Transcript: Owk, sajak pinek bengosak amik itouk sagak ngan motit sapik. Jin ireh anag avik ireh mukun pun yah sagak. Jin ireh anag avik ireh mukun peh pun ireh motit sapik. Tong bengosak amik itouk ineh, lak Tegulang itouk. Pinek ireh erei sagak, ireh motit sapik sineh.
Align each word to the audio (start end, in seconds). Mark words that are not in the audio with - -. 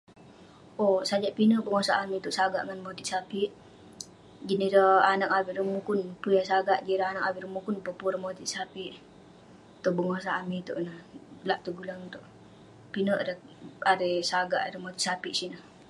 Owk, 0.83 1.01
sajak 1.09 1.35
pinek 1.37 1.63
bengosak 1.65 1.99
amik 2.01 2.19
itouk 2.19 2.37
sagak 2.37 2.63
ngan 2.65 2.83
motit 2.85 3.07
sapik. 3.11 3.49
Jin 4.47 4.65
ireh 4.67 5.01
anag 5.11 5.31
avik 5.37 5.53
ireh 5.53 5.67
mukun 5.75 5.99
pun 6.21 6.31
yah 6.37 6.47
sagak. 6.51 6.79
Jin 6.85 6.95
ireh 6.95 7.09
anag 7.11 7.25
avik 7.27 7.41
ireh 7.41 7.53
mukun 7.55 7.77
peh 7.83 7.95
pun 7.97 8.09
ireh 8.09 8.23
motit 8.25 8.47
sapik. 8.53 8.93
Tong 9.81 9.95
bengosak 9.97 10.37
amik 10.41 10.61
itouk 10.61 10.79
ineh, 10.81 10.99
lak 11.49 11.59
Tegulang 11.63 12.01
itouk. 12.07 12.25
Pinek 12.91 13.19
ireh 13.23 13.37
erei 13.93 14.15
sagak, 14.31 14.61
ireh 14.67 14.81
motit 14.83 15.03
sapik 15.07 15.33
sineh. 15.39 15.63